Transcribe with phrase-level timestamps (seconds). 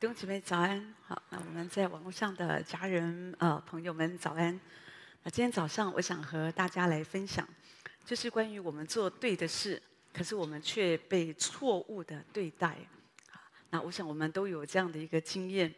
[0.00, 4.58] 弟兄姐妹早安，好，那我们在网络上的家人呃朋友们早安。
[5.22, 7.46] 那今天早上我想和大家来分享，
[8.06, 12.78] 就是关于我们做对的事，可是我们却被错误的对待。
[13.68, 15.70] 那我想我们都有这样的一个经验，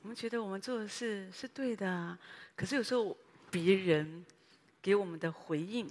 [0.00, 2.16] 我们觉得我们做的事是对的，
[2.56, 3.14] 可是有时候
[3.50, 4.24] 别人
[4.80, 5.86] 给我们的回应，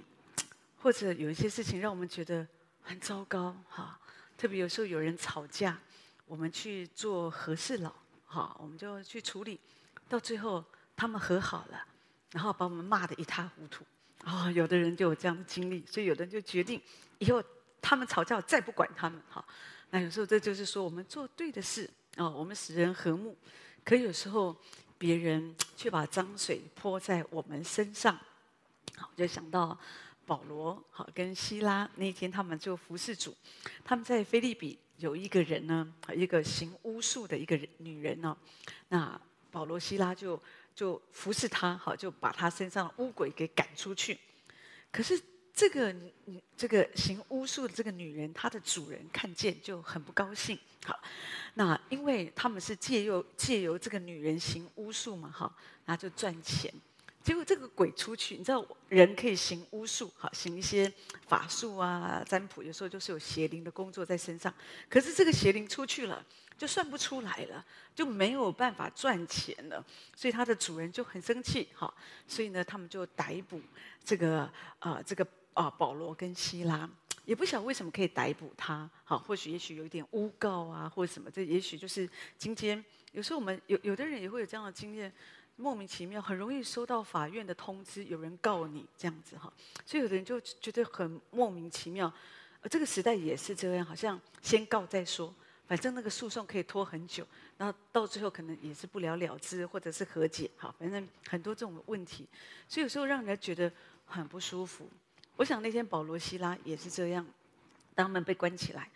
[0.82, 2.44] 或者有一些事情让我们觉得
[2.82, 3.96] 很糟糕哈。
[4.36, 5.78] 特别有时候有人吵架。
[6.26, 7.94] 我们去做和事佬，
[8.24, 9.60] 好，我们就去处理，
[10.08, 10.62] 到最后
[10.96, 11.86] 他们和好了，
[12.32, 13.84] 然后把我们骂得一塌糊涂。
[14.24, 16.82] 啊，有的人就有这样的经历，所以有的人就决定
[17.18, 17.40] 以后
[17.80, 19.22] 他们吵架再不管他们。
[19.28, 19.46] 好，
[19.90, 23.36] 那有时候这就是说我们做对的事，哦，我们使人和睦，
[23.84, 24.56] 可有时候
[24.98, 28.18] 别人却把脏水泼在我们身上。
[28.96, 29.78] 好，就想到
[30.26, 33.32] 保罗，好，跟希拉那一天他们就服侍主，
[33.84, 34.76] 他们在腓立比。
[34.98, 38.36] 有一个人呢，一个行巫术的一个女人呢，
[38.88, 39.20] 那
[39.50, 40.40] 保罗希拉就
[40.74, 44.18] 就服侍她，好，就把她身上的巫鬼给赶出去。
[44.90, 45.20] 可是
[45.52, 45.94] 这个
[46.56, 50.58] 这个行巫术的这个女人，她的主人看见就很不高兴。
[50.84, 50.98] 好，
[51.54, 55.54] 那因为他们是借由借由这个女人行巫术嘛，哈，
[55.84, 56.72] 那就赚钱。
[57.26, 60.90] 结果这个鬼出去，你知道人可以行巫术，好，行一些
[61.26, 64.54] 法术啊、占卜，有时候就是有邪灵的工作在身上。
[64.88, 66.24] 可是这个邪灵出去了，
[66.56, 67.66] 就算不出来了，
[67.96, 69.84] 就没有办法赚钱了。
[70.14, 71.92] 所以他的主人就很生气，好，
[72.28, 73.60] 所以呢，他们就逮捕
[74.04, 74.42] 这个
[74.78, 76.88] 啊、呃，这个啊、保罗跟希拉，
[77.24, 85.12] 也不晓得为什么可以逮捕他，好，或许也许有一点诬告啊，或者什么，这也许就是今天有时候我们有有的人也会有这样的经验。
[85.56, 89.50] 莫名其妙，很容易收到法院的通知，有人告你这样子哈，
[89.84, 92.12] 所以有的人就觉得很莫名其妙。
[92.60, 95.34] 呃这个时代也是这样，好像先告再说，
[95.66, 97.26] 反正那个诉讼可以拖很久，
[97.56, 102.26] 然后到最后可能也是不了了之，或者是和解，哈，反正很多这种问题，
[102.68, 103.72] 所以有时候让人觉得
[104.04, 104.88] 很不舒服。
[105.36, 107.26] 我想那天保罗、希拉也是这样，
[107.94, 108.90] 当他们被关起来，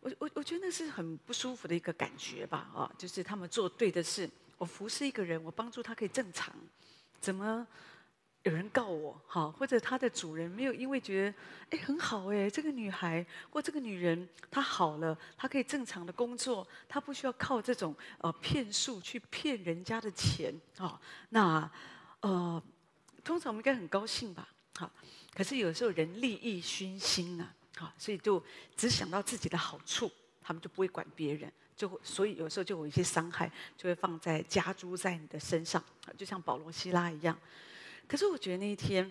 [0.00, 4.28] 我我我觉得那是很不舒服的一个感觉吧，啊，就是他们做对的事。
[4.58, 6.54] 我服侍一个人，我帮助他可以正常，
[7.20, 7.66] 怎么
[8.44, 9.20] 有人告我？
[9.26, 11.36] 好，或者他的主人没有因为觉得
[11.70, 21.00] 哎很好哎，这个女孩或这个女人她好了，她可以正常的工作，她不需要靠这种呃骗术去骗人家的钱啊。
[21.28, 21.70] 那
[22.20, 22.62] 呃，
[23.22, 24.48] 通常我们应该很高兴吧？
[24.76, 24.90] 好，
[25.34, 28.42] 可是有时候人利益熏心啊，好，所以就
[28.76, 31.52] 只想到自己的好处，他们就不会管别人。
[31.76, 35.82] 就所以有时候就有一些伤害，就会放在加诸在你的身上，
[36.16, 37.36] 就像保罗希拉一样。
[38.06, 39.10] 可是我觉得那一天，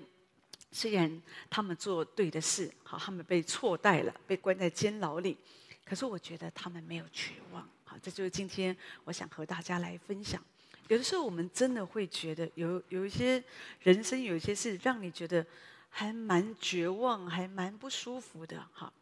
[0.72, 5.38] 虽然他们做对的事，好，他们被错待了，被关在监牢里，
[5.84, 7.68] 可是我觉得他们没有绝望。
[7.84, 10.42] 好，这就是今天我想和大家来分享。
[10.88, 13.44] 有的时候我们真的会觉得有有一些
[13.80, 15.46] 人生有一些事，让你觉得
[15.90, 18.66] 还蛮绝望，还蛮不舒服的。
[18.72, 18.94] 好，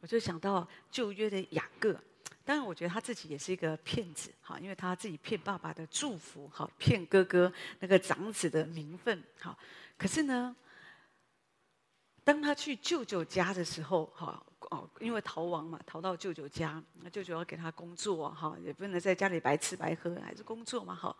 [0.00, 2.00] 我就想到旧约的雅各。
[2.46, 9.58] 当然，我觉得他自己也是一个骗子，哈，因为他自己骗爸爸的祝福，哈，骗哥哥那个长子的名分，哈。
[9.98, 10.54] 可是呢，
[12.22, 14.42] 当他去舅舅家的时候，哈。
[14.70, 21.16] 哦，因为逃亡嘛，逃到舅舅家，那舅舅要给他工作哈，也不能在家里白吃白喝，还是工作嘛哈。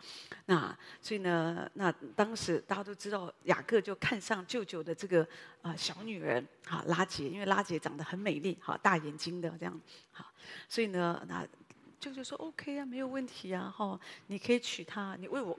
[0.46, 5.26] 那所以呢，那当时大家都知道，雅各就看上舅舅的这个
[5.62, 9.80] 啊、小女人哈拉结，因为拉结长得很美丽哈，大眼睛的这样
[10.12, 10.26] 哈。
[10.68, 11.46] 所以呢，那
[12.00, 15.58] 舅舅说 OK 啊，没有问题啊哈，你可以娶她，你为我。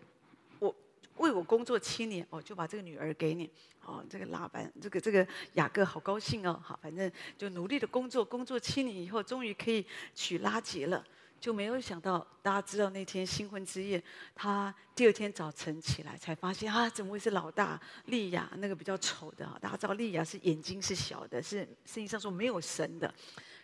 [1.18, 3.50] 为我工作七年，哦，就把这个女儿给你，
[3.84, 11.04] 哦，这个拉班，这个这个雅各好高兴哦，好，反正就努力的工作，工作七年以后，终于可以娶拉结了，
[11.40, 14.02] 就没有想到，大家知道那天新婚之夜，
[14.36, 19.46] 他第二天早晨起来才发现啊，怎么会是老大利亚那个比较丑的？
[19.62, 23.14] 大家知道利亚是眼睛是小的，是圣经上说没有神的，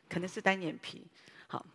[0.10, 1.06] 可能是单眼皮，
[1.48, 1.66] 好，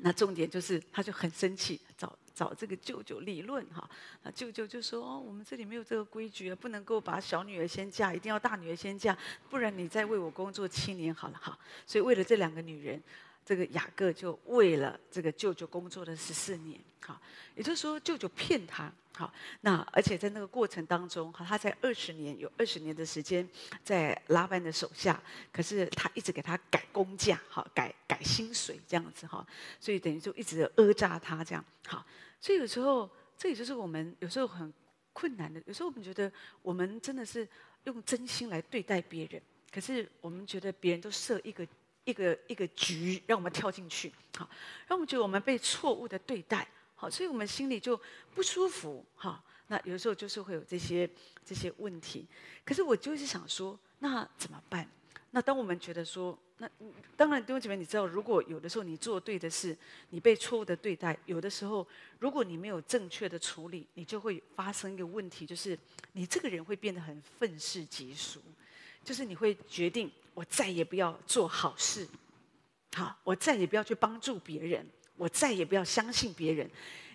[0.00, 2.16] 那重点就是他就很生气，找。
[2.36, 3.88] 找这个舅舅理论哈，
[4.22, 9.16] 那舅舅就说哦，我们这里没有这个规矩，不能够把小女儿先嫁，一定要大女儿先嫁，
[9.48, 11.58] 不然你再为我工作七年好了哈。
[11.86, 13.02] 所以为了这两个女人，
[13.42, 17.18] 这个雅各就为了这个舅舅工作了十四年，好，
[17.54, 18.92] 也就是说舅舅骗他。
[19.14, 19.32] 好，
[19.62, 23.48] 那而且在那个过程当中，哈，他在二十年有二十年的时间
[23.82, 25.18] 在拉班的手下，
[25.50, 29.46] 可是他一直给他改工价，好，改改薪水这样子哈，
[29.80, 32.04] 所以等于就一直讹诈他这样，好，
[32.46, 34.72] 所以有时候这也就是我们有时候很
[35.12, 36.30] 困难的，有时候我们觉得
[36.62, 37.48] 我们真的是
[37.82, 41.66] 用真心来对待别人，可是我们觉得别人都设一个
[42.04, 44.48] 一个一个局让我们跳进去，好，
[44.86, 48.00] 让我们觉得我们被错误的对待，好，所以我们心里就
[48.32, 49.42] 不舒服，哈。
[49.66, 51.10] 那有时候就是会有这些
[51.44, 52.24] 这些问题。
[52.64, 54.88] 可是我就是想说，那怎么办？
[55.36, 56.70] 那当我们觉得说，那
[57.14, 59.76] 当然弟兄姐妹，你知道，如果有的时候你做对的事，
[60.08, 61.86] 你被错误的对待，有的时候
[62.18, 65.78] 如果你没有正确的处理，你就会发生一个问题，就是
[66.12, 68.40] 你这个人会变得很愤世嫉俗，
[69.04, 72.08] 就是你会决定我再也不要做好事，
[72.94, 74.86] 好，我再也不要去帮助别人，
[75.18, 76.66] 我再也不要相信别人，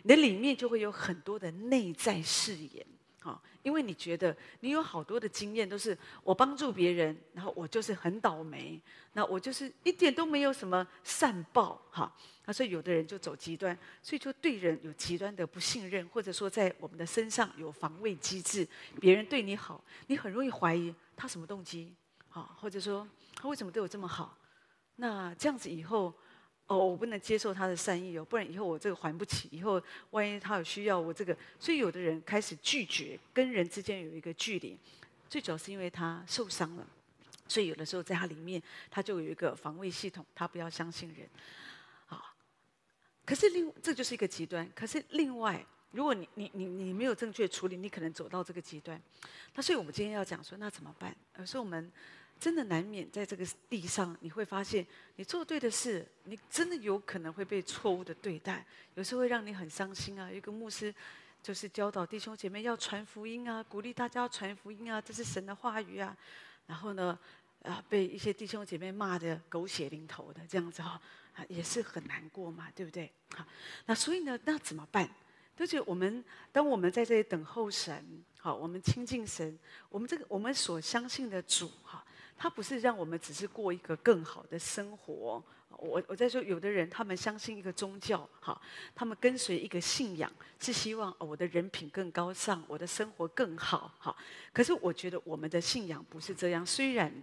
[0.03, 2.85] 你的里面就会有很多的内在誓言。
[3.19, 8.81] 好，因为你觉得你有好多的经验，都是我帮助别人，然后我就是很倒霉，
[9.13, 12.11] 那我就是一点都没有什么善报，哈，
[12.45, 18.67] 那所以有的人就走极端，所以就对人有极端的不信任，或者说在我们的身上有防卫机制，
[18.99, 21.93] 别人对你好，你很容易怀疑他什么动机，
[22.29, 24.37] 好，或者说他为什么对我这么好，
[24.95, 26.13] 那这样子以后。
[26.71, 29.49] 哦，我不能接受他的善意哦，不然以后我这个还不起。
[29.51, 29.81] 以后
[30.11, 34.77] 万一他有需要，我这个，所以有的人开始拒绝跟人之间有一个距离，
[35.29, 36.87] 最主要是因为他受伤了，
[37.45, 41.27] 所以有的时候在他里面他就有一个防卫系统，他不要相信人。
[42.07, 42.33] 啊，
[43.25, 44.65] 可是另这就是一个极端。
[44.73, 49.01] 可是另外，如果你你你你没有正确处理，你可能走到这个极端。
[49.55, 51.13] 那所以我们今天要讲说，那怎么办？
[51.37, 51.91] 有时候我们。
[52.41, 54.83] 真的难免在这个地上，你会发现
[55.15, 58.65] 你做对的事，你真的有可能会被错误的对待，
[58.95, 60.31] 有时候会让你很伤心啊。
[60.31, 60.91] 一个牧师
[61.43, 66.17] 就是教导弟兄姐妹要传福音啊，鼓励大家要传福音啊，这是神的话语啊。
[66.65, 67.17] 然后呢，
[67.61, 70.99] 啊，被一些弟兄姐妹骂得狗血淋头的这样子哈，
[71.35, 73.11] 啊，也是很难过嘛，对不对？
[73.35, 73.45] 好，
[73.85, 75.07] 那所以呢，那怎么办？
[75.55, 79.59] 就是我们当我们在这里等候神，好，我们亲近神，
[79.89, 82.03] 我们这个我们所相信的主哈。
[82.41, 85.43] 他不是让我们只是过一个更好的生活。
[85.77, 88.59] 我我在说，有的人他们相信一个宗教，哈，
[88.95, 94.15] 他们跟随一个信仰，是希望我的人品更高尚，我的生活更好，哈。
[94.51, 96.65] 可是我觉得我们的信仰不是这样。
[96.65, 97.13] 虽然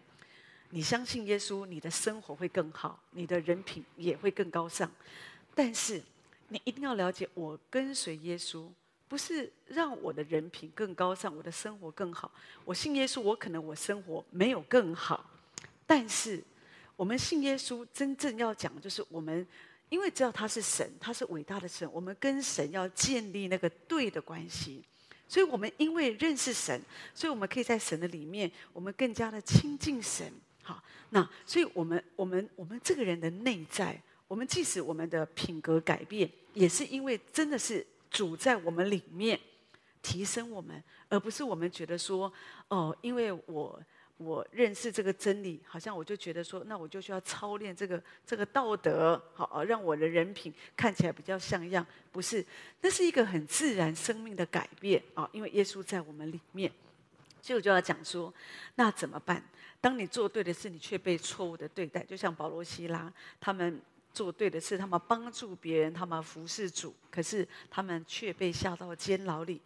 [0.71, 4.89] 你相信耶稣，你的生活会更好，你的人品也会更高尚，
[5.53, 6.01] 但是
[6.47, 8.69] 你一定要了解，我跟随耶稣。
[9.09, 12.31] 不是让我的人品更高尚，我的生活更好。
[12.65, 15.31] 我信耶稣，我可能我生活没有更好，
[15.87, 16.45] 但是
[16.95, 19.47] 我们信耶稣，真正要讲的就是我们，
[19.89, 24.85] 因为知道他是神，他是伟大的神，我们跟神要建立那个对的关系。
[25.27, 26.79] 所以我们因为认识神，
[27.15, 30.31] 所以我们可以在神的里面，我们更加的亲近神。
[30.63, 37.87] 好，那所以我们我们我们这个人的内在，我们即使我们的品格改变，也是因为真的是。
[38.11, 39.39] 主在我们里面
[40.03, 42.33] 提升我们，而不是我们觉得说，
[42.69, 43.81] 哦，因为我
[44.17, 51.87] 我认识这个真理，好像我就觉得说，那我就需要操练这个这个道德，好，让我的人品看起来比较像样。
[52.11, 52.45] 不是，
[52.81, 56.71] 那是一个很自然生命的改变啊，因为耶稣在我们里面。
[57.43, 58.33] 所以我就要讲说，
[58.75, 59.43] 那怎么办？
[59.81, 63.81] 当你做对的事，你却被错误的对待，就像保罗、西拉他们。
[64.19, 69.61] 做对的事，他们帮助别人，他们服侍主，可是他们却被下到监牢里。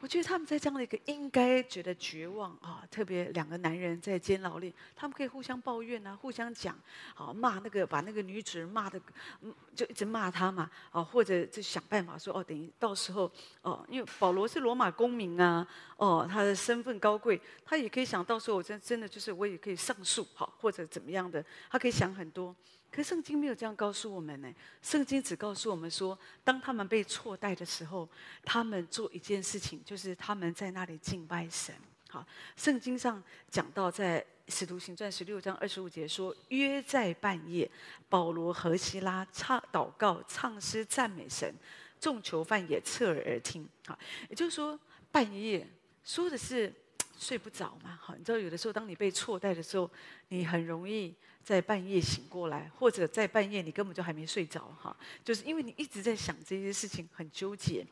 [0.00, 6.74] 我觉得他们在这样的一个应该觉得绝望啊，特别两个男人在监牢里，他们可以互相抱怨啊，互相讲，
[7.14, 9.00] 啊骂那个把那个女主人骂的，
[9.42, 13.30] 嗯，就一直骂他嘛，啊或者就想办法说哦，等于到时候
[13.62, 22.54] 哦，因为保罗是罗马公民啊，哦他的身份高贵，他也可以想到时候我真真的就是我也可以上诉，好或者怎么样的，他可以想很多。
[22.94, 24.48] 可圣经没有这样告诉我们呢。
[24.80, 28.08] 圣经只告诉我们说，当他们被错待的时候，
[28.44, 31.74] 他们做一件事情，就是他们在那里敬拜神。
[32.08, 32.24] 好，
[32.56, 33.20] 圣经上
[33.50, 37.68] 讲到，在使徒行传十六章二十五节说，约在半夜，
[38.08, 41.52] 保罗和西拉唱祷告、唱诗赞美神，
[41.98, 43.68] 众囚犯也侧耳而听。
[43.86, 43.98] 好，
[44.30, 44.78] 也就是说，
[45.10, 45.66] 半夜
[46.04, 46.72] 说的是
[47.18, 47.98] 睡不着嘛。
[48.00, 49.90] 好，你知道有的时候，当你被错待的时候，
[50.28, 51.14] 你很容易。
[51.44, 57.86] 在半夜醒过来，或者在半夜你根本就还没睡着哈，就是因为你一直在想这些事情，很纠结。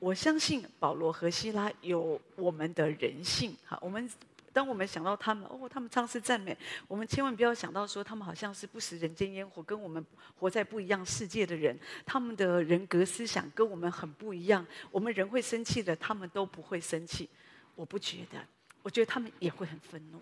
[0.00, 4.10] 我相信保罗和希拉有我们的人性哈，我们
[4.52, 10.04] 当我们想到他们哦，他们唱诗赞美，我们千万不要想到说他们好像是不食人间烟火，跟我们
[10.40, 14.66] 活在不一样世界的人，他们的人格思想跟我们很不一样。
[14.90, 17.28] 我们人会生气的，他们都不会生气。
[17.76, 18.44] 我不觉得，
[18.82, 20.20] 我觉得他们也会很愤怒。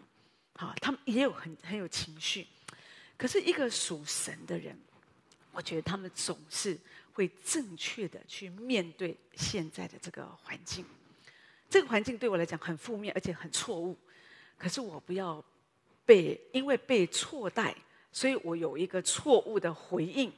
[0.57, 2.47] 好，他们也有很很有情绪，
[3.17, 4.79] 可是一个属神的人，
[5.53, 6.79] 我觉得他们总是
[7.13, 10.85] 会正确的去面对现在的这个环境。
[11.71, 13.97] 这个环境对我来讲很负面，而且很错误。
[14.57, 15.45] 可是我不要
[16.05, 17.75] 被因为被错待，
[18.13, 20.33] 所以我有一个错误的回应。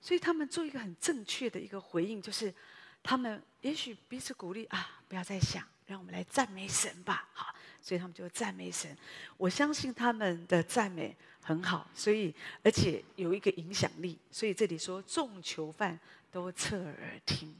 [0.00, 2.54] 所以他们做一个很正确的一个回应，就是
[3.02, 7.28] 他们也许彼此鼓励啊，不要再想，让我们来赞美神吧。
[7.32, 8.96] 好，所以他们就赞美神。
[9.36, 14.18] 我相信他们的赞美很好，所以而且有一个影响力。
[14.30, 15.98] 所以这里说众囚犯
[16.30, 17.54] 都侧耳听。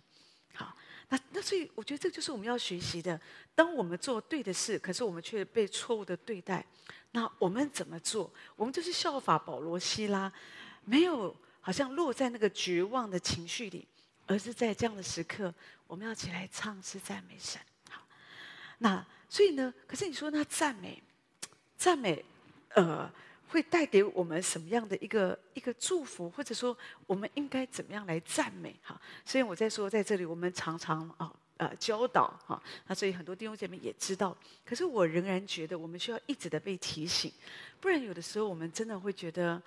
[0.55, 0.77] 好，
[1.09, 3.21] 那那所以我觉得这就是我们要学习的。
[3.55, 6.65] 当我们做对的事，可是我们却被错误的对待，
[7.13, 8.33] 那我们怎么做？
[8.57, 10.33] 我们就是效法保罗、西拉，
[10.85, 11.35] 没有。
[11.59, 13.85] 好像落在那个绝望的情绪里，
[14.25, 15.53] 而是在这样的时刻，
[15.89, 17.61] 我们要起来唱诗赞美神。
[18.79, 19.73] 那所以呢？
[19.87, 21.03] 可是你说那赞美，
[21.77, 22.25] 赞美，
[22.75, 23.11] 呃，
[23.49, 28.75] 会带给我们什么样的一个一个祝福，或者说我们应该怎么样来赞美？
[28.83, 34.37] 哈，所以我在说，在这里我们常常啊呃教导哈，那所以很多弟兄姐妹也知道。
[34.65, 37.33] 可是我仍然觉得我们需要一直的被提醒，
[37.81, 39.63] 不然有的时候我们真的会觉得。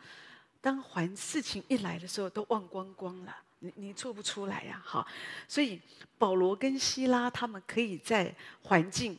[0.61, 5.05] 当环事情一来的时候，都忘光光了，你你做不出来呀，好，
[5.47, 5.81] 所以
[6.17, 9.17] 保罗跟希拉他们可以在环境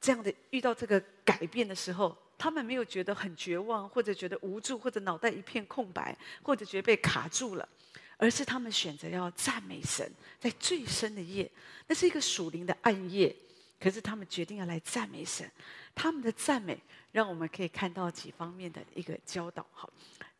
[0.00, 7.68] 这样的遇到这个改变的时候，他们没有觉得很绝望，或者觉得无助，或者脑袋一片空白，或者觉得被卡住了，
[8.16, 11.50] 而是他们选择要赞美神，在最深的夜，
[11.86, 13.34] 那是一个属灵的暗夜，
[13.78, 15.50] 可是他们决定要来赞美神，
[15.94, 16.78] 他们的赞美
[17.12, 19.90] 让我们可以看到几方面的一个教导，好。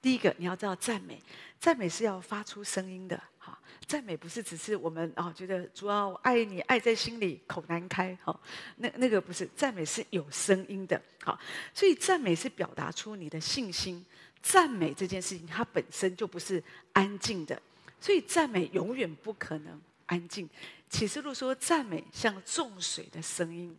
[0.03, 1.21] 第一个，你要知道赞美，
[1.59, 3.59] 赞美是要发出声音的，哈。
[3.87, 8.41] 赞美不是只是我们啊觉得主啊我爱你，爱在心里，口难开，哈。
[8.77, 11.39] 那那个不是，赞美是有声音的，好。
[11.75, 14.05] 所以赞美是表达出你的信心。
[14.43, 16.63] 赞美这件事情，它本身就不是
[16.95, 17.61] 安静的，
[18.01, 20.49] 所以赞美永远不可能安静。
[20.89, 23.77] 启示录说，赞美像重水的声音。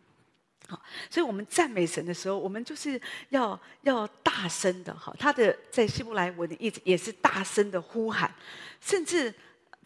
[0.68, 3.00] 好，所以我们赞美神的时候，我们就是
[3.30, 5.14] 要要大声的哈。
[5.20, 8.34] 他的在希伯来文的意思也是大声的呼喊，
[8.80, 9.34] 甚至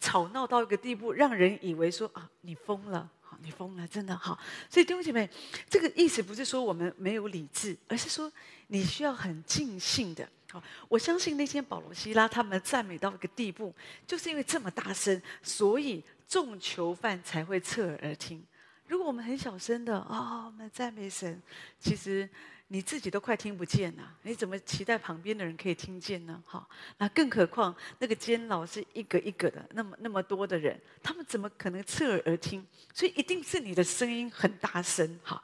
[0.00, 3.10] 吵闹到一个地步，让人以为说啊，你疯了，
[3.42, 4.38] 你疯了，真的好。
[4.70, 5.28] 所以弟兄姐妹，
[5.68, 8.30] 这个意思不是说我们没有理智，而是说
[8.68, 10.28] 你需要很尽兴的。
[10.52, 13.74] 好，我相信那天保罗、西拉他们赞美到一个地步，
[14.06, 18.44] 就是因为这么大声，所以众囚犯才会侧耳听。
[18.88, 21.42] 如果我们很小声的啊、哦，我们赞美神，
[21.78, 22.28] 其实
[22.68, 26.42] 你自己都快听不见了，你怎么期待旁边的人可以听见呢？
[26.44, 26.68] 哈，
[26.98, 32.66] 那更何况那个监牢是一个一个的，那么那么多的人，他们怎么可能侧耳而听？
[32.92, 35.40] 所以一定是你的声音很大声，哈。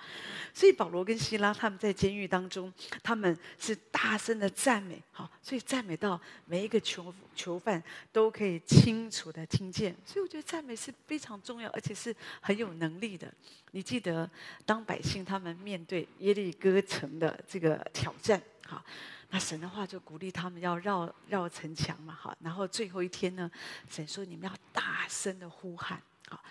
[0.53, 2.73] 所以保罗跟希拉他们在监狱当中，
[3.05, 9.97] 他们是大声的赞美，好，所以赞美到每一个囚囚犯都可以清楚的听见。
[10.05, 13.33] 所以我觉得赞美是非常重要，而且是很有能力的。
[13.73, 14.31] 你记得
[14.65, 18.83] 当百姓他们面对耶利哥城的这个挑战，好，
[19.31, 23.51] 那神的话就鼓励他们要绕绕城墙嘛，好，然后最后一天呢，
[23.91, 26.43] 神说你们要大声的呼喊，好，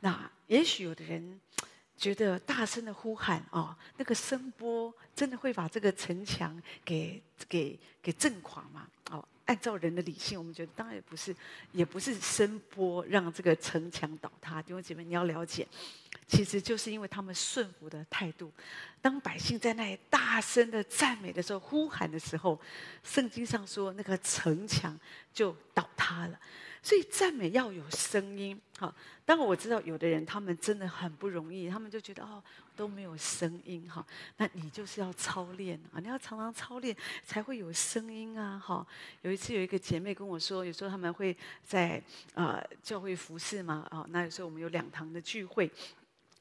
[0.00, 1.40] 那也许有的人。
[1.98, 6.54] 觉得大声的呼喊哦，那个声波真的会把这个城墙
[6.84, 8.86] 给给给震垮吗？
[9.10, 11.34] 哦，按照人的理性，我们觉得当然也不是，
[11.72, 14.60] 也不是声波让这个城墙倒塌。
[14.60, 15.66] 弟兄姐妹，你要了解，
[16.26, 18.52] 其实就是因为他们顺服的态度。
[19.00, 22.60] 当百姓在那里大声的赞美的时候，呼喊的时候，
[23.02, 24.98] 圣经上说那个城墙
[25.32, 26.38] 就倒塌了。
[26.82, 28.94] 所以赞美要有声音，好。
[29.24, 32.40] 当我知道有的人他们真的很不容易，他们就觉得哦
[32.76, 34.06] 都没有声音哈。
[34.36, 38.86] 那你就是要操练啊，你要常常操练才会有声音啊哈。
[39.22, 42.02] 有一次有一个姐妹跟我说，有时候他们会在
[42.34, 45.66] 呃教会服侍嘛啊，那有时候我们有两堂的聚会，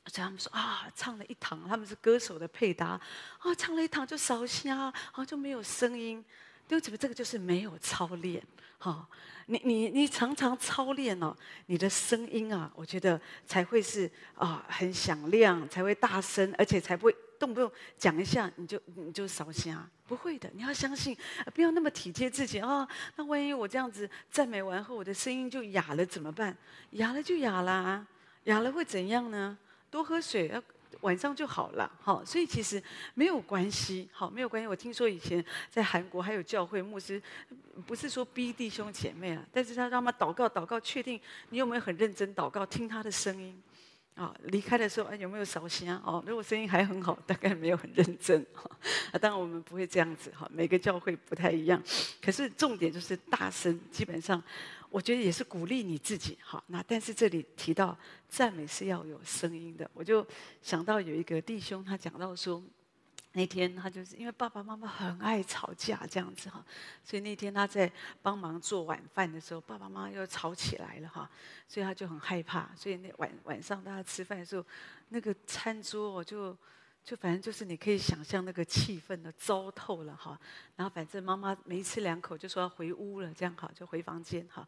[0.08, 3.00] 所以他们说啊唱了一堂，他们是歌手的配搭
[3.40, 6.24] 啊，唱了一堂就烧香啊，就没有声音。
[6.68, 8.44] 对不起，这个就是没有操练
[8.78, 9.08] 哈。
[9.48, 11.36] 你你你常常操练哦，
[11.68, 20.50] 你的声音啊，我觉得才会是啊很响亮，才会大声，而且才不会动不动讲一下你就你就烧声，不会的。
[20.56, 21.16] 你要相信，
[21.54, 22.88] 不要那么体贴自己啊。
[23.16, 26.58] 那万一我这样子赞美完后，我的声音就哑了怎么办？
[26.92, 28.06] 哑了就哑啦，
[28.46, 29.56] 哑了会怎样呢？
[29.92, 30.64] 多喝水要。
[31.02, 32.82] 晚上就好了，好，所以其实
[33.14, 34.68] 没有关系，好，没有关系。
[34.68, 37.22] 我听说以前在韩国还有教会牧师，
[37.86, 43.62] 不是说逼弟兄姐妹啊，但是他让他祷告，祷告，确定你有没有很认真祷告，听他的声音，
[44.16, 46.02] 啊，离开的时候，哎，有没有烧香？
[46.06, 48.46] 哦，如果声音还很好，大概没有很认真，
[49.12, 51.82] 啊，当然我们不会这样子，哈，每个教会不太一样，
[52.22, 54.42] 可是重点就是大声，基本上。
[54.90, 57.98] 我觉得也是鼓励你自己，好，那但是这里提到
[58.30, 60.26] 赞美是要有声音的，我就
[60.62, 62.64] 想到有一个弟兄他讲到说，
[63.34, 66.64] 那天他就是因为爸爸妈妈很爱吵架这样子哈，
[67.04, 71.30] 所以那天他在帮忙做晚饭的时候，爸爸妈妈又吵起来了哈，
[71.68, 72.70] 所以他就很害怕。
[72.78, 74.66] 所以那晚晚上大家吃饭的时候，
[75.10, 76.56] 那个餐桌我就
[77.06, 80.38] 就反正就是你可以想象那个气氛的糟透了哈。
[80.76, 84.68] 然后反正妈妈没吃两口就说要回屋了，这样好就回房间哈。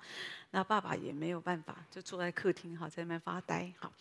[0.51, 3.91] 那爸爸也没有办法，就坐在客厅哈，在那边发呆哈。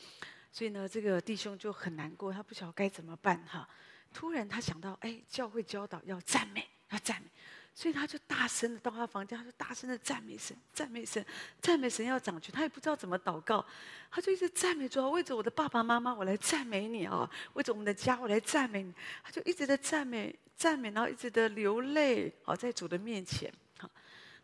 [0.52, 3.66] 所以呢，这个弟兄就很难过，他不晓得该怎么办哈。
[4.12, 7.28] 突然他想到，哎，教会教导要赞美，要赞美，
[7.74, 11.24] 所以他就大声的到他房间，他就大声的赞美神，赞美神，
[11.60, 12.54] 赞美神要掌权。
[12.54, 13.64] 他也不知道怎么祷告，
[14.10, 18.94] 他就一直赞美主啊，为着我的爸爸妈妈，我来赞美你啊，为着我们的家，我来赞美你。
[19.22, 23.52] 他就一直的赞美，赞美，然后一直的流泪，好，在主的面前。
[23.78, 23.90] 好，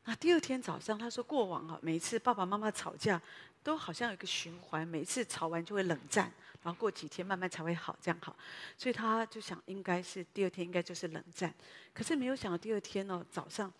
[0.05, 3.21] 那第二天早上，他说过往啊，每次爸爸妈妈吵架，
[3.63, 6.31] 都好像有一个循环，每次吵完就会冷战。
[6.63, 8.37] 然后过几天慢慢才会好，这样好，
[8.79, 11.53] 所以他就想应该是第二天应该就是冷战，
[11.93, 13.73] 可是没有想到第二天哦早上，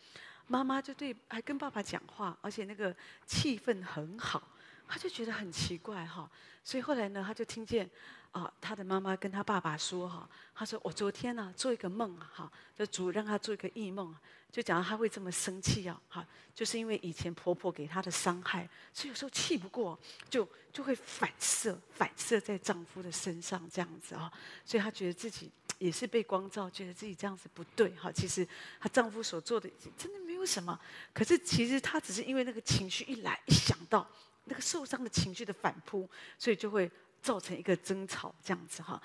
[0.47, 4.43] 妈妈就对还跟爸爸讲话，而且那个气氛很好，
[4.89, 6.29] 他就觉得很奇怪哈，
[6.65, 7.89] 所以后来呢他就听见
[8.33, 14.15] 啊他的妈妈跟他爸爸说哈，他说我昨天呢做一个梦哈，就主让他做一个异梦。
[14.53, 24.31] 就讲到她会这么生气啊，哈，就是因为以前婆婆给她的伤害，所以有时候气不过，就就会反射反射在丈夫的身上这样子啊，
[24.67, 28.13] 所以她觉得自己也是被光照，觉得自己这样子不对哈。
[28.13, 28.47] 其实
[28.79, 30.79] 她丈夫所做的真的没有什么，
[31.15, 34.07] 可是其实她只是因为那个情绪一来，一想到
[34.45, 36.07] 那个受伤的情绪的反扑，
[36.39, 36.91] 所以就会
[37.23, 39.01] 造成一个争吵这样子哈。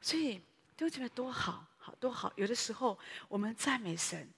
[0.00, 0.42] 所以
[0.76, 2.32] 就觉得多好，好多好。
[2.34, 4.28] 有的时候我们赞美神。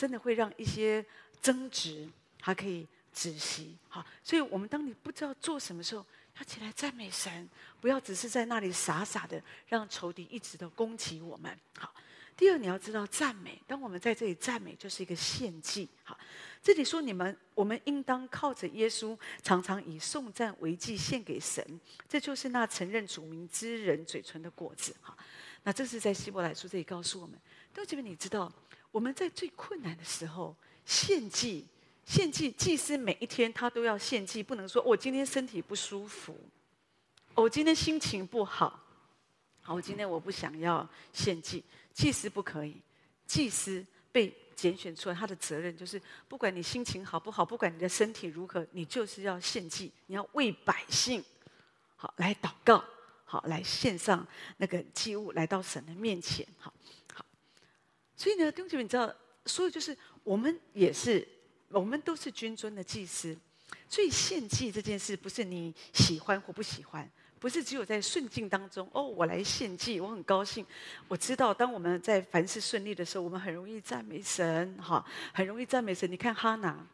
[0.00, 1.04] 真的会让一些
[1.42, 2.08] 争执
[2.40, 6.06] 还可以止息，好，所以我们当你不知道做什么时候，
[6.38, 7.46] 要起来赞美神，
[7.82, 11.54] 不要只是在那里傻傻的让仇敌一直都攻击我们。
[11.76, 11.92] 好，
[12.34, 15.86] 第二你要知道赞美，当我们在这里赞美，就是一个献祭。
[16.02, 16.18] 好，
[16.62, 21.62] 这里说你们，我们应当靠着耶稣，常常以颂赞为祭献给神，
[22.08, 24.96] 这就是那承认主名之人嘴唇的果子。
[25.02, 25.14] 好，
[25.64, 27.38] 那这是在希伯来书这里告诉我们，
[27.74, 28.50] 都这边你知道。
[28.90, 31.66] 我们在最困难的时候献祭，
[32.04, 36.36] 献祭祭司每一天他都要献祭，不能说我今天身体不舒服，
[37.34, 38.82] 我今天心情不好，
[39.60, 42.80] 好，我今天我不想要献祭，祭司不可以，
[43.26, 51.24] 祭司被拣选出来，他的责任就是不管你心情好不好，不管你的身体如何，你就是要献祭，你要为百姓
[51.94, 52.84] 好来祷告，
[53.24, 54.26] 好来献上
[54.56, 56.74] 那个祭物来到神的面前，好。
[57.14, 57.24] 好。
[58.20, 59.10] 所以呢，弟兄姐妹，你知道，
[59.46, 61.26] 所以就是我们也是，
[61.70, 63.34] 我们都是君尊的祭司。
[63.88, 70.66] 所以献祭这件事，不是你喜欢或不喜欢，不是只有在顺境当中哦，我来献祭，我很高兴。
[71.08, 75.02] 我知道，当我们在凡事顺利的时候，我们很容易赞美神，哈，
[75.32, 76.12] 很容易赞美神。
[76.12, 76.86] 你看哈拿，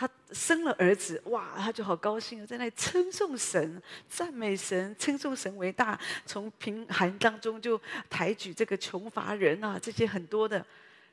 [0.00, 6.00] 他生了儿子，哇，他就好高兴，在那里称颂神、赞美神、称颂神为大。
[6.24, 10.64] 从贫寒当中就抬举这个穷乏人啊，这些很多的。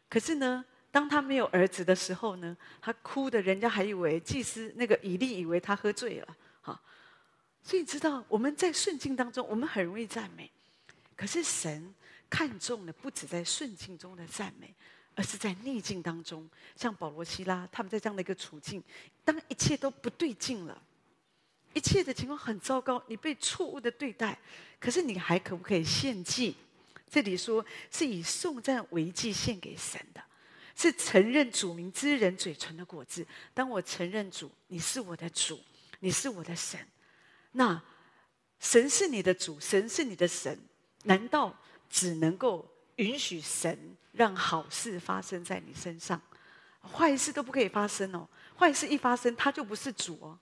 [0.10, 6.80] 可是呢，当他没有儿子的时候呢，他哭的，人家还以为祭司那个以利以为他喝醉了，哈。
[7.62, 10.50] 所以知道我们在顺境当中，我们很容易赞美，
[11.17, 11.93] 可是神
[12.30, 14.73] 看重的不止在顺境中的赞美。
[15.17, 18.84] 而是在逆境当中，像保罗、希拉，他们在这样的一个处境，
[19.25, 20.80] 当一切都不对劲了，
[21.73, 24.38] 一切的情况很糟糕，你被错误的对待，
[24.80, 26.56] 可是你还可不可以献祭？
[27.10, 30.23] 这里说是以颂赞为祭献给神的，
[30.75, 33.25] 是承认主名之人嘴唇的果子。
[33.56, 35.60] 当我承认主，你是我的主，
[35.99, 36.80] 你是我的神，
[37.53, 37.82] 那
[38.60, 40.60] 神是你的主，神是你的神，
[41.06, 41.58] 难道
[41.89, 43.97] 只能够允许神？
[44.17, 46.19] 让好事发生在你身上，
[46.82, 48.27] 坏事都不可以发生哦。
[48.58, 50.38] 坏事一发生，他就不是主哦。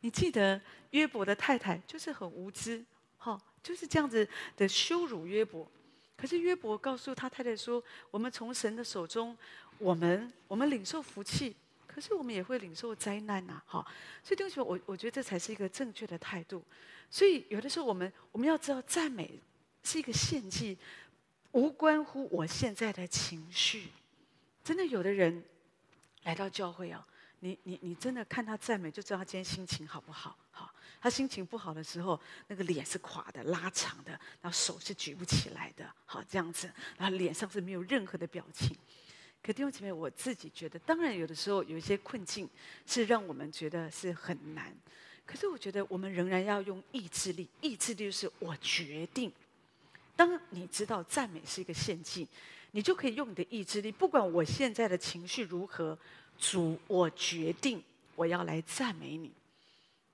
[0.00, 0.58] 你记得
[0.92, 2.82] 约伯的太太就是很无知，
[3.18, 5.70] 哈，就是这样子的羞辱约伯。
[6.16, 9.36] 可是约伯告诉他太太说：“我们从神的手中，
[9.76, 11.54] 我们我们领受福气，
[11.86, 13.86] 可是我们也会领受灾难呐，哈。”
[14.24, 16.64] 所以弟兄，我我觉得这才是一个正确的态度。
[17.10, 19.38] 所以有的时候，我们我们要知道，赞美
[19.84, 20.78] 是一个献祭。
[21.52, 23.88] 无关乎我现在的情绪，
[24.62, 25.42] 真的有的人
[26.24, 27.06] 来到教会啊，
[27.40, 30.36] 你你你真的看他赞美，就知道他今天心情好不好？
[30.50, 38.76] 好，他心情不好的时候，那个脸是垮的、拉长的，然后手是举不起来的，好这样子，然后脸上是没有任何的表情。
[39.42, 42.48] 可弟兄姐妹，我自己觉得，当然有的时候有一些困境
[42.84, 44.76] 是让我们觉得是很难，
[45.24, 49.32] 可是我觉得我们仍然要用意志力，意志力就是我决定。
[50.18, 52.26] 当你知道赞美是一个献祭，
[52.72, 55.96] 你就可以用你的意志力，不管我现在的情绪如何，
[56.36, 57.80] 主，我决定
[58.16, 59.30] 我要来赞美你。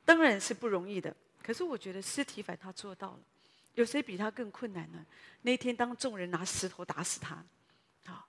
[0.04, 3.20] 当然是不容易的，可是我觉得斯提凡他做到了。
[3.76, 5.02] 有谁比他更困难呢？
[5.40, 7.42] 那天当众人拿石头打死他，
[8.04, 8.28] 好，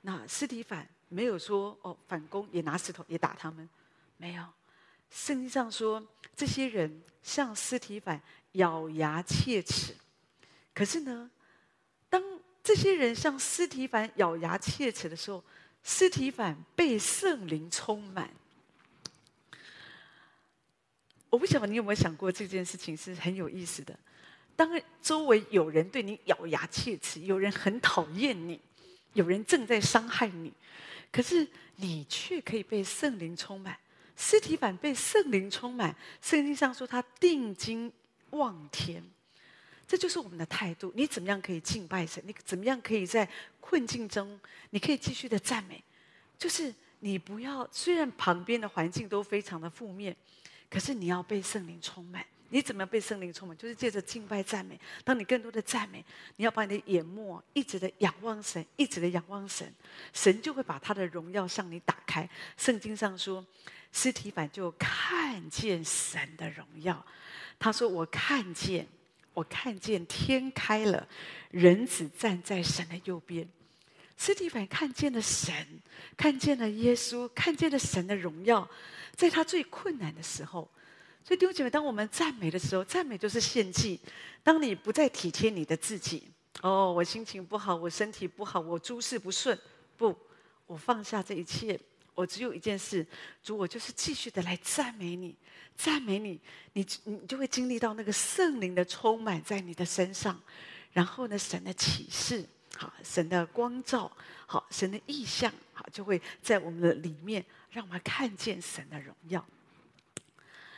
[0.00, 3.68] 那斯提凡没有说哦反攻，也拿石头也打他们，
[4.16, 4.42] 没有。
[5.10, 6.02] 圣经上说，
[6.34, 8.18] 这些人向斯提凡
[8.52, 9.94] 咬牙切齿。
[10.74, 11.30] 可是呢，
[12.08, 12.22] 当
[12.62, 15.42] 这些人向斯提反咬牙切齿的时候，
[15.82, 18.30] 斯提反被圣灵充满。
[21.28, 23.98] 我不晓得你有没有想过这件事情是很有意思的。
[24.54, 28.60] 当周围有人对你咬牙切齿，有人很讨厌你，
[29.14, 30.52] 有人正在伤害你，
[31.10, 33.78] 可是你却可以被圣灵充满。
[34.14, 37.90] 斯提反被圣灵充满，圣经上说他定睛
[38.30, 39.02] 望天，
[39.86, 40.92] 这就是我们的态度。
[40.94, 42.22] 你怎么样可以敬拜神？
[42.26, 43.28] 你怎么样可以在
[43.60, 44.40] 困境中，
[44.70, 45.82] 你可以继续的赞美？
[46.38, 50.16] 就是你不要，虽然旁边的环境都非常的负面，
[50.70, 52.24] 可是你要被圣灵充满。
[52.54, 53.56] 你怎么样被圣灵充满？
[53.56, 54.78] 就是借着敬拜赞美。
[55.04, 56.04] 当你更多的赞美，
[56.36, 59.72] 你要把你的眼目一直的仰望神，一直的仰望神，
[60.12, 62.28] 神就会把他的荣耀向你打开。
[62.58, 63.42] 圣经上说，
[63.90, 67.02] 司提反就看见神的荣耀。
[67.58, 68.86] 他说：“我看见，
[69.34, 71.08] 我看见天开了，
[71.50, 73.48] 人子站在神的右边。”
[74.16, 75.52] 司提反看见了神，
[76.16, 78.68] 看见了耶稣，看见了神的荣耀，
[79.16, 80.70] 在他最困难的时候。
[81.24, 83.98] 所以弟兄姐妹，当我们赞美的时候，赞美就是献祭。
[84.44, 86.28] 当你不再体贴你的自己，
[86.60, 89.58] 哦，我心情不好，我身体不好，我诸事不顺，
[89.96, 90.16] 不，
[90.66, 91.78] 我放下这一切，
[92.14, 93.04] 我只有一件事，
[93.42, 95.34] 主，我就是继续的来赞美你，
[95.76, 96.40] 赞美你，
[96.74, 100.40] 你你就会经历到那个圣灵的充满在你的身上，
[100.92, 104.10] 然后呢，神的启示，好，神的光照，
[104.46, 109.44] 好，神的意象，好，就会在我们的里面，让我们看见神的荣耀。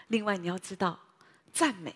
[0.08, 0.98] 另外，你要知道，
[1.52, 1.94] 赞美，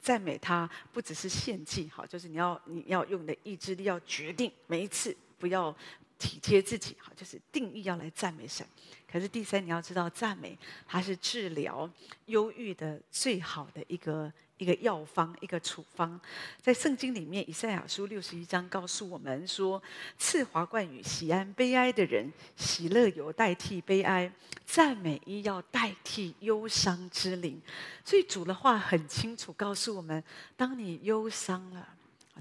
[0.00, 5.74] 赞美它不只是献祭，好，就是你要你要用你的意志力，要决定每一次不要
[6.22, 8.64] 体贴自己，好，就是定义要来赞美神。
[9.10, 10.56] 可是第三，你要知道，赞美
[10.86, 11.90] 它是治疗
[12.26, 14.32] 忧郁的最好的一个。
[14.58, 16.20] 一个药方，一个处方，
[16.60, 19.82] 在圣经里面，以赛亚书六十一章告诉我们说：
[20.18, 24.30] 赐华冠与喜安悲哀的人，喜乐有代替悲哀，
[24.64, 27.60] 赞美衣要代替忧伤之灵。
[28.04, 30.22] 所以主的话很清楚告诉我们：
[30.56, 31.91] 当你忧伤了，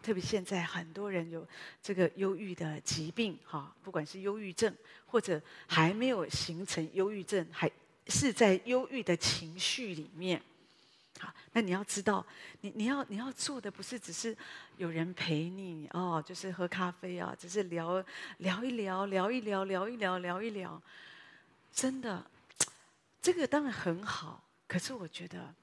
[0.02, 1.48] 特别现在很多人有
[1.84, 4.74] 这个忧郁的疾病，哈，不管是忧郁症，
[5.06, 7.70] 或者还没有形成忧郁症，还
[8.08, 10.42] 是在忧郁的情绪里面。
[11.20, 12.26] 好，那你要知道，
[12.62, 14.36] 你你要你要做的不是只是
[14.78, 18.04] 有人陪你哦，就是喝咖啡啊，只是聊
[18.38, 20.82] 聊一聊，聊一聊，聊一聊，聊一聊。
[21.72, 22.26] 真的，
[23.22, 25.54] 这个当然很好，可是我觉得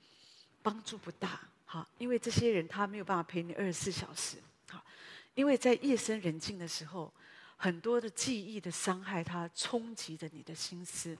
[0.63, 1.41] 帮助不大。
[1.71, 4.39] 好，因为这些人他没有办法陪你二十四小时。
[4.71, 4.83] 好，
[5.35, 7.13] 因为在夜深人静的时候，
[7.59, 11.15] 很多的记忆的伤害，它冲击着你的心思。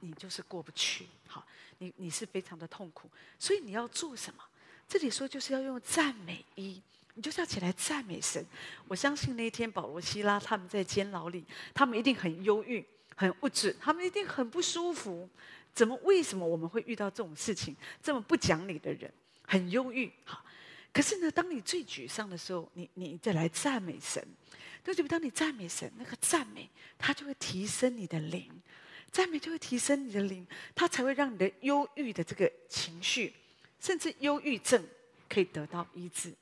[0.00, 1.46] 你就是过不去，好，
[1.78, 4.42] 你你是非常的痛苦，所以你要做什么？
[4.88, 6.82] 这里说就是要用赞美一，
[7.14, 8.44] 你就是要起来赞美神。
[8.88, 15.28] 我相信那一天保罗、希拉他们在监牢里，他们一定很忧郁、很物质，他们一定很不舒服。
[15.72, 15.98] 怎么？
[16.02, 17.74] 为什么我们会遇到这种事情？
[18.02, 19.10] 这么不讲理的人，
[19.46, 20.12] 很忧郁。
[20.24, 20.44] 好，
[20.92, 24.22] 可是呢，当你最沮丧的时候，你你再来赞美神，
[24.82, 25.08] 对不对？
[25.08, 28.50] 当你赞美神，那个赞美它就会提升你的灵。
[29.12, 33.32] 赞美就会提升你的灵，它才会让你的忧郁的这个情绪，
[33.80, 34.84] 甚至忧郁症
[35.26, 36.34] 可以得到医治。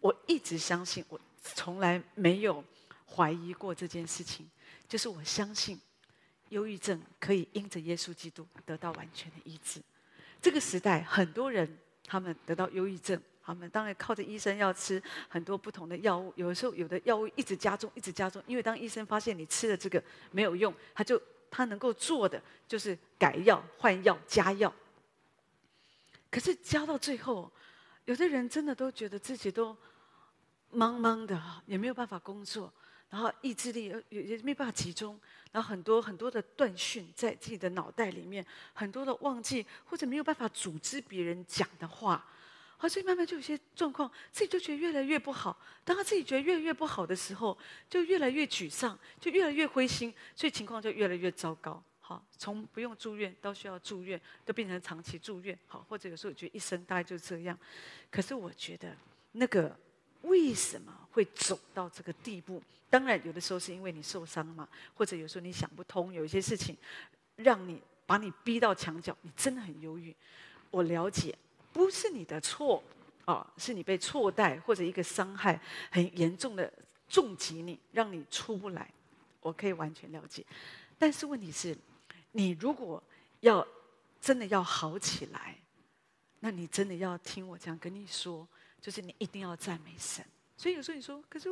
[0.00, 2.62] 我一直相信，我从来没有
[3.06, 4.46] 怀疑过这件事情，
[4.86, 5.80] 就是我相信
[6.50, 9.80] 忧郁症可以因着耶稣基督得到完全的医治。
[10.42, 21.20] 这个时代很多人他们得到忧郁症，他们当然靠着医生要吃很多不同的药物，有的时候有的药物一直加重，一直加重，因为当医生发现你吃的这个没有用，他就。
[21.50, 24.70] 他能够做的就是改药、换药、加药。
[26.30, 27.50] 可是加到最后，
[28.04, 29.74] 有的人真的都觉得自己都
[30.74, 32.70] 茫茫的，也没有办法工作，
[33.10, 35.18] 然后意志力也也没办法集中，
[35.52, 38.44] 然后很多很多的断讯在自己的脑袋里面，
[38.74, 42.24] 很多的忘记或者没有办法组织别人讲的话。
[42.80, 45.58] 好，所以慢慢就有些状况，自己就觉得越来越不好。
[45.84, 47.58] 当他自己觉得越来越不好的时候，
[47.90, 51.82] 就越来越沮丧，就越来越灰心，所以情况就越来越糟糕。
[51.98, 55.58] 好，从不用住院到需要住院，都变成长期住院。
[55.66, 57.58] 好，或者有时候我觉得一生大概就这样。
[58.12, 58.96] 可是我觉得
[59.32, 59.76] 那个
[60.22, 62.62] 为什么会走到这个地步？
[62.88, 66.76] 当然，有的时候是因为你受伤嘛，或者有时候你想不通，有一些事情
[67.34, 70.14] 让你把你逼到墙角，你真的很忧郁。
[70.70, 71.36] 我了解，
[71.72, 72.80] 不是你的错
[73.24, 76.72] 啊，是你被错待，或者一个伤害很严重的
[77.08, 78.88] 重击你，让你出不来。
[79.40, 80.46] 我可以完全了解，
[80.98, 81.76] 但是问题是，
[82.30, 83.02] 你如果
[83.40, 83.66] 要
[84.20, 85.58] 真的要好起来，
[86.38, 88.46] 那你真的要听我这样跟你说，
[88.80, 90.24] 就是你一定要赞美神。
[90.58, 91.48] 所以有时候你说，可是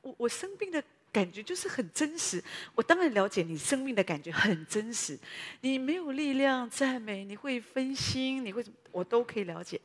[0.00, 0.82] 我我生病的
[1.12, 2.42] 感觉就是很真实。
[2.76, 5.18] 我当然了解你生命的感觉很真实，
[5.62, 9.80] 你没有力量赞美，你会分心，你会怎么，我都可以了解。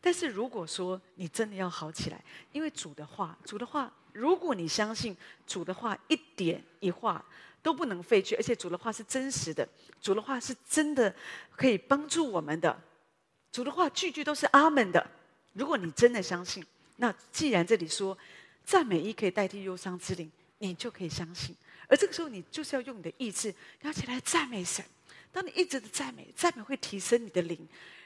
[0.00, 5.14] 但是如果说你真的要好起来，因为主的话，主的话，如果你相信
[5.46, 7.22] 主的话，一点一画
[7.62, 9.68] 都不能废去，而且主的话是真实的，
[10.00, 11.14] 主的话是真的
[11.54, 12.82] 可以帮助我们的，
[13.52, 15.06] 主的话句句都是阿门的。
[15.52, 16.64] 如果你真的相信，
[17.00, 18.16] 那既然这里说
[18.62, 21.56] 赞美一可以代替忧伤之灵，你就可以相信。
[21.88, 24.84] 而这个时候，你就是要用你的意志，要起来赞美神。
[25.32, 27.58] 当你一直的赞美，赞美会提升你的灵。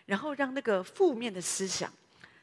[0.06, 1.92] 然后让那个负面的思想，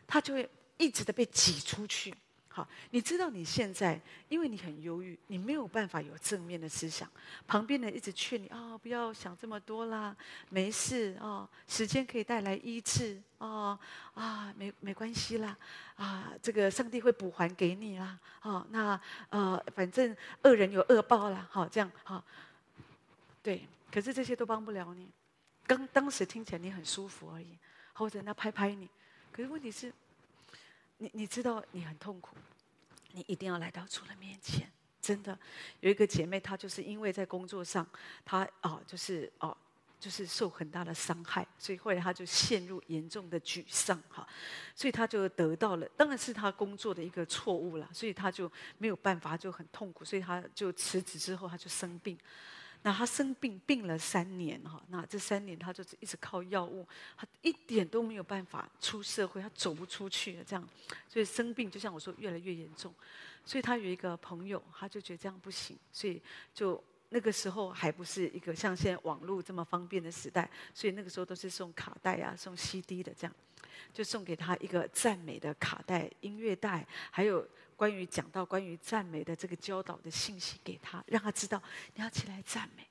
[0.06, 2.14] 它就会一直的被挤出去。
[2.54, 7.10] 好，你知道你现在因为你很忧郁，你没有办法有正面的思想。
[7.48, 10.14] 旁边的人一直劝你啊、不要想这么多啦，
[10.50, 13.80] 没事啊、时间可以带来医治啊
[14.14, 15.58] 啊，没没关系啦
[15.96, 18.20] 啊，这个上帝会补还给你啦。
[18.42, 21.48] 哦，那呃，反正恶人有恶报啦。
[21.50, 22.22] 好，这样好，
[23.42, 25.08] 对，可是这些都帮不了你。
[25.66, 27.58] 刚当时听起来你很舒服而已，
[27.94, 28.90] 或者那拍拍你，
[29.32, 29.94] 可是问题是，
[31.02, 32.36] 你你知道你很痛苦，
[33.14, 34.72] 你一定要来到主的面前。
[35.02, 35.38] 真的，
[35.80, 37.86] 有一个姐妹，她就是因为在工作上，
[38.24, 39.58] 她哦，就是哦，
[40.00, 44.28] 就是受很大的伤害，所以后来她就陷入严重的沮丧哈，
[44.76, 52.16] 所以她就得到了，当然是她工作的一个错误了，所以她就没有办法，就很痛苦，所以她就辞职之后，她就生病。
[52.84, 60.70] 那他生病病了三年哈，那这三年他就是一直靠药物，他一点都没有办法出社会，他走不出去这样，
[61.08, 62.92] 所以生病就像我说越来越严重，
[63.46, 66.20] 所以他有一个朋友，他就觉得这样不行，所以
[66.56, 73.36] 就那个时候还不是一个像现在网络这么方便的时代，所以那个时候都是送卡带啊，送 CD 的这样，
[73.94, 77.48] 就送给他一个赞美的卡带音乐带，还有。
[77.82, 81.60] 关于讲到关于赞美的这个教导的信息给他，让他知道
[81.96, 82.86] 你要起来赞美。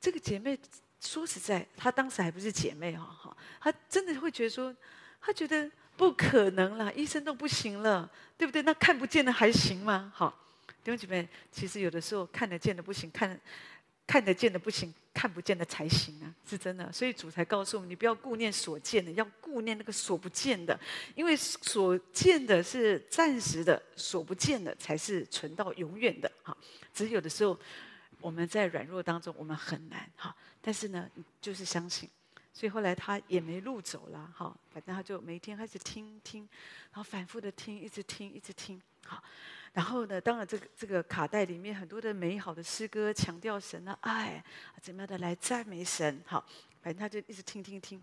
[0.00, 0.56] 这个姐妹
[1.00, 4.72] 说实在，她当时还不是姐妹哈哈，她真的会觉得说，
[5.20, 8.62] 她觉得不可能了，医生都不行了，对不对？
[8.62, 10.12] 那看不见的还行吗？
[10.14, 10.32] 好，
[10.84, 13.40] 弟兄姐妹，其实有的时候看得见的不行，看。
[14.06, 16.92] 看得见的不行，看不见的才行啊，是真的。
[16.92, 20.78] 所以主才告诉我们，你不要顾念所见的，要顾念那个所不见的，
[21.14, 26.30] 因为所见的是暂时的，所不见的才是存到永远的。
[26.42, 26.54] 哈，
[26.92, 27.56] 只有的时候
[28.20, 30.34] 我们在软弱当中，我们很难哈。
[30.60, 31.08] 但是呢，
[31.40, 32.10] 就是相信。
[32.52, 36.48] 所以后来他也没路走了，哈，反正他就每天开始听听，
[36.92, 39.22] 然后反复的听，一直听，一直听，好。
[39.74, 44.42] 然后呢，当然这个这个卡带里面很多的美好的诗歌，强调神的爱，
[44.80, 46.22] 怎么样的来赞美神。
[46.24, 46.46] 好，
[46.80, 48.00] 反正他就一直听听听。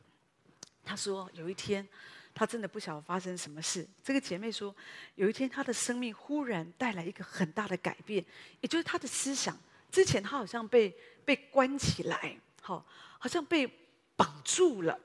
[0.84, 1.88] 他说有一天，
[2.34, 3.88] 他真的不晓得发生什么事。
[4.04, 4.76] 这个姐妹说，
[5.16, 8.26] 有一天她的生命忽然带来一个很大的改变，
[8.60, 9.58] 也就是她的思想。
[9.90, 12.86] 之前她好像被被关起来，好，
[13.18, 13.66] 好像被
[14.18, 15.00] 绑住了。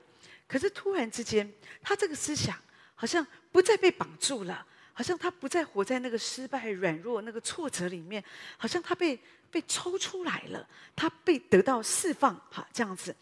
[0.47, 1.49] 可是突然之间，
[1.81, 2.59] 她这个思想
[2.93, 4.65] 好像不再被绑住了。
[4.97, 8.23] 好像他不再活在那个失败、软弱、那个挫折里面，
[8.57, 9.19] 好像他被
[9.51, 13.15] 被抽出来了，他被得到释放，哈，这样子，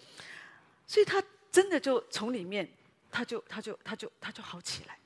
[0.88, 2.66] 所以他真的就从里面，
[3.12, 4.98] 他就他就他就他就好起来。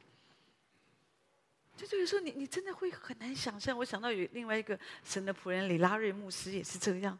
[1.75, 3.75] 就这个时候，你你真的会很难想象。
[3.75, 7.17] 我想到有另外一个神的仆人李拉瑞牧师也是这样，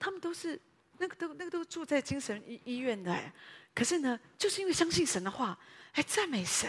[0.00, 0.60] 他们都是
[0.98, 3.16] 那个都那个都住在精神医医院的，
[3.72, 5.56] 可是呢，就是因为相信神的话，
[5.92, 6.68] 还，赞美神。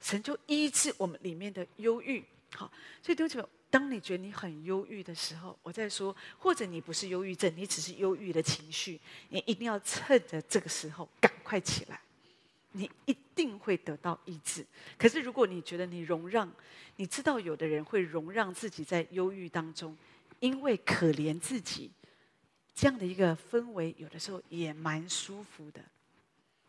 [0.00, 2.70] 神就医治我们里面的忧郁，好，
[3.02, 12.00] 所以对不起，当你觉得你很忧郁的时候，我在说，或者你不是忧郁症，你只是忧郁的情绪，你一定要趁着这个时候赶快起来，
[12.72, 14.64] 你一定会得到医治。
[14.96, 16.50] 可是如果你觉得你容让，
[16.96, 19.94] 你知道有的人会容让自己在忧郁当中，
[20.40, 21.90] 因为可怜自己，
[22.74, 25.82] 这样的一个氛围，有的时候也蛮舒服的。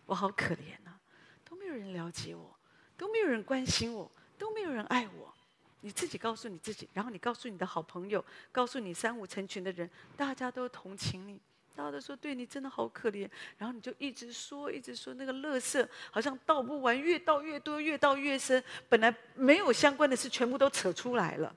[0.06, 1.00] 我好可怜啊，
[1.48, 2.59] 都没有人了解我。
[3.00, 5.34] 都没有人关心我，都没有人爱我。
[5.80, 11.40] 你自己告诉你自己，然后你告诉你的好朋友，告诉你三五成群的人，大家都同情你，
[11.74, 18.62] 大家都说对你真的好可怜，然后你就一直说，一直说那个垃圾好像倒不完，越倒越多，越倒越深。
[18.90, 21.56] 本来没有相关的事，全部都扯出来了。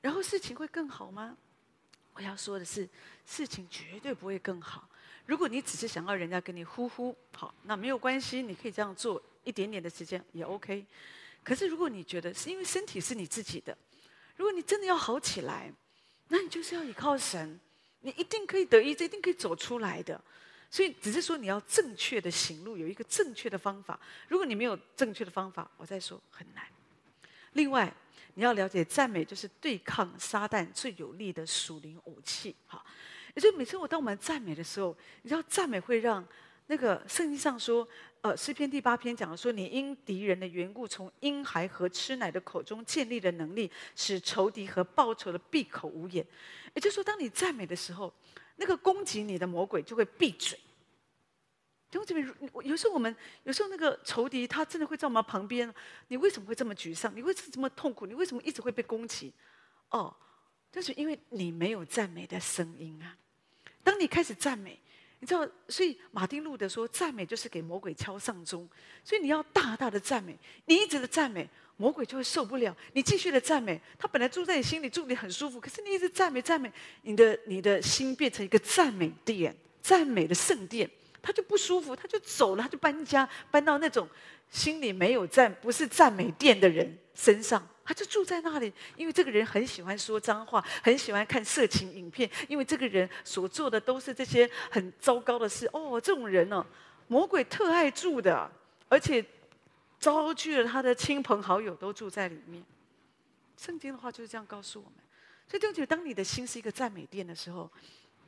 [0.00, 1.36] 然后事情会更好吗？
[2.14, 2.88] 我要说的是，
[3.24, 4.88] 事情绝对不会更好。
[5.26, 10.84] 如果你只是想要人家跟你呼呼好，那没有关系，你可以这样做一点点的时间也 OK。
[11.42, 13.76] 可是如果你觉得是因为身体是你自己的，
[14.36, 15.72] 如果你真的要好起来，
[16.28, 17.58] 那你就是要依靠神。
[18.02, 20.18] 你一定可以得医治，一定可以走出来的。
[20.70, 23.98] 所以只是说你要正确的行路，有一个正确的方法。
[24.28, 26.64] 如果你没有正确的方法，我再说很难。
[27.52, 27.92] 另外，
[28.34, 32.54] 你要了解赞美就是对抗撒旦最有力的属灵武器。
[32.66, 32.82] 哈，
[33.34, 36.26] 也就每次我当我们赞美的时候，你知道赞美会让
[36.68, 37.86] 那个圣经上说，
[38.22, 46.24] 呃，诗篇第八篇讲了说，你因敌人的缘故，从婴孩和吃奶的口中建立的能力，使仇敌和报仇的闭口无言。
[46.74, 48.12] 也就是说，当你赞美的时候，
[48.56, 50.58] 那个攻击你的魔鬼就会闭嘴。
[51.90, 55.72] 就这边，有时候我们有时候那个仇敌他真的会在我们旁边。
[56.08, 57.10] 你为什么会这么沮丧？
[57.16, 58.06] 你为什么这么痛苦？
[58.06, 59.32] 你为什么一直会被攻击？
[59.88, 60.14] 哦，
[60.70, 63.16] 就是因为你没有赞美的声音啊。
[63.82, 64.78] 当你开始赞美，
[65.20, 68.68] 你知道，所以马丁路德说，赞美就是给魔鬼敲丧钟。
[69.04, 71.48] 所以你要大大的赞美，你一直的赞美。
[71.76, 80.90] 魔鬼就会受不了，你继续的赞美，他本来住在你心里，住的很舒服，可是你一直赞美赞美，你的你的心变成一个赞美殿，赞美的圣殿，
[81.22, 84.06] 他就不舒服，他就走了，他就搬家，搬到那种
[84.50, 96.64] 心里没有赞，不是赞美殿的人身上，他就住在那里，因为这个人很喜欢说脏话，很喜欢看色情影片，因为这个人所做的都是这些很糟糕的事，哦，这种人哦，
[97.08, 98.48] 魔鬼特爱住的，
[98.88, 99.24] 而且。
[99.98, 102.64] 招聚了他的亲朋好友，都住在里面。
[103.58, 104.94] 圣经的话就是这样告诉我们。
[105.46, 107.70] 所以，弟兄姐妹，当你的心是一个赞美殿的时候，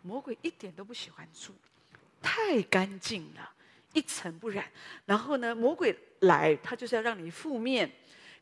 [0.03, 1.55] 魔鬼一点都不喜欢住，
[2.21, 3.51] 太干净了，
[3.95, 4.71] 一尘不染。
[5.07, 7.91] 然后呢，魔鬼来，他就是要让你负面。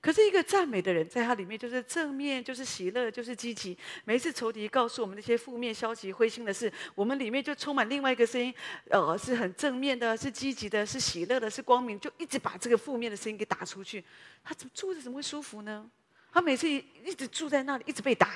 [0.03, 3.77] 可是，一个赞美的人，在他里面就是正面，就是喜乐，就是积极。
[4.05, 8.55] 每一次仇敌告诉我们那些负面、消极、灰心的事，我们里面就充满另外一个声音，
[8.89, 14.03] 呃，是很正面的，是积极的，是喜乐的，是光明，就一直把这个负面的声音给打出去。
[14.43, 15.87] 他怎么住着怎么会舒服呢？
[16.33, 18.31] 他每次一直住在那里，一直被打，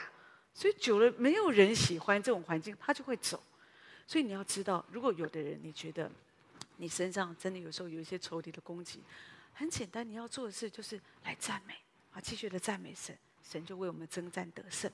[0.53, 3.43] 所以久了没有人喜欢这种环境，他就会走。
[4.07, 6.11] 所以你要知道，如果有的人你觉得
[6.77, 9.01] 你身上真的有时候有一些仇敌的攻击。
[9.55, 11.75] 很简单，你要做的事就是来赞美
[12.13, 13.17] 啊，继续的赞美神，
[13.49, 14.91] 神就为我们征战得胜。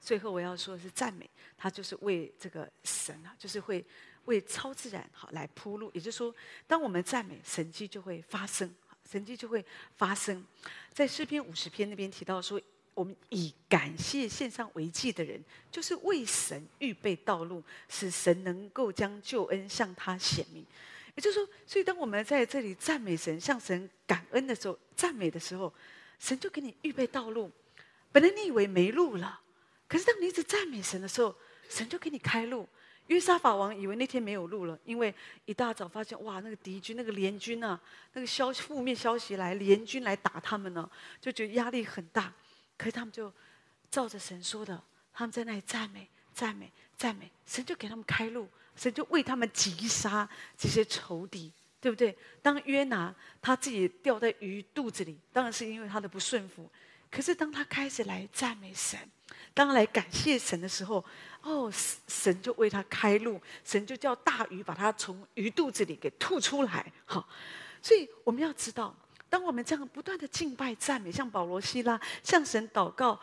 [0.00, 3.82] 最后我要说的是赞美，他就是为这个神啊，就是会
[4.26, 5.90] 为超自然好来铺路。
[5.94, 6.34] 也就是说，
[6.66, 8.70] 当我们赞美，神迹就会发生，
[9.10, 9.64] 神迹就会
[9.96, 10.44] 发生。
[10.92, 12.60] 在诗篇五十篇那边提到说，
[12.92, 20.64] 我们以感谢献上为祭的人，就是为神预备道路，使神能够将救恩向他显明。
[21.14, 25.72] 也就是说，所以当我们在这里赞美神、向神感恩的时候，赞美的时候，
[26.18, 27.50] 神就给你预备道路。
[28.10, 29.40] 本来你以为没路了，
[29.88, 31.34] 可是当你一直赞美神的时候，
[31.68, 32.68] 神就给你开路。
[33.08, 37.78] 约沙法王以为那天没有路了，因为一大早发现哇，那个敌军、那个联军啊，
[38.14, 42.32] 那个消息负面消息来，联军来打他们呢，就觉得压力很大。
[42.78, 43.30] 可是他们就
[43.90, 48.48] 照着神说的，他们在那里赞美、赞美、赞美，神就给他们开路。
[48.76, 52.16] 神就为他们击杀这些仇敌，对不对？
[52.42, 56.70] 当约拿他自己掉在鱼肚子里，当然是因为他的不顺服。
[57.10, 58.98] 可是当他开始来赞美神，
[59.54, 61.04] 当他来感谢神的时候，
[61.42, 61.72] 哦，
[62.08, 66.92] 神就为他开路，神就叫大鱼把他从鱼肚子里给吐出来。
[67.04, 67.28] 好，
[67.80, 68.92] 所以我们要知道，
[69.28, 73.20] 当我们这样不断的敬拜赞美，像保罗、西拉向神祷告，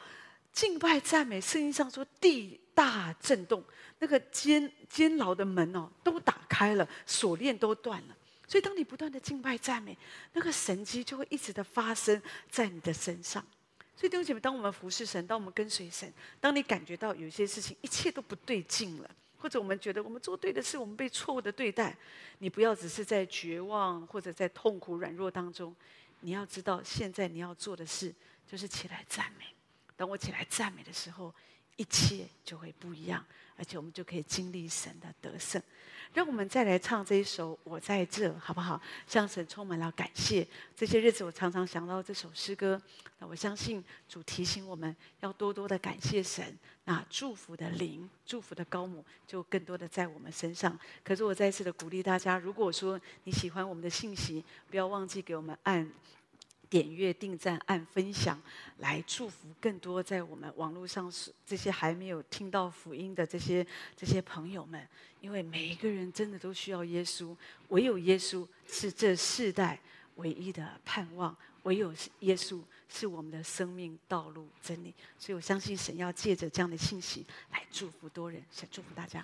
[0.54, 3.62] 敬拜赞美，圣经上说地大震动。
[4.02, 8.18] 那个监监牢的门哦，都打开了，锁链都断了。
[8.48, 9.96] 所以，当你不断的敬拜赞美，
[10.34, 13.46] 那个神迹就会一直的发生在你的身上。
[13.96, 21.96] 所以，弟兄姐妹，当我们服侍神，当我们跟随神，当你感觉到有些事情一切都不对劲了，或者我们觉得我们做对的事，我们被错误的对待，
[22.40, 25.74] 你不要只是在绝望或者在痛苦软弱当中，
[26.22, 28.14] 你要知道，现在你要做的事
[28.46, 29.46] 就是起来赞美。
[29.96, 31.34] 当我起来赞美的时候，
[31.82, 33.26] 一切就会不一样。
[33.58, 35.62] 而且我们就可以经历神的得胜。
[36.14, 38.82] 让我们再来唱这一首《我在这》，好不好？
[39.08, 40.46] 向神充满了感谢。
[40.76, 42.82] 这些日子我常常想到这首诗歌。
[43.20, 46.58] 那我相信主提醒我们要多多的感谢神。
[46.86, 50.78] 那祝福的灵、祝福的高母就更多的在我们身上。
[51.04, 55.90] 可是我再次的鼓励大家，如果说你喜欢我们的信息，不要忘记给我们按
[56.72, 58.42] 点阅、订赞、按分享，
[58.78, 64.88] 来祝福更多在我们网络上是这些还没有听到福音的这些这些朋友们。
[65.20, 67.36] 因为每一个人真的都需要耶稣，
[67.68, 69.78] 唯有耶稣是这世代
[70.16, 74.94] 唯一的盼望，唯有耶稣是我们的生命道路真理。
[75.20, 79.24] 所以我相信神要借着这样的信息来祝福多人，想祝福大家。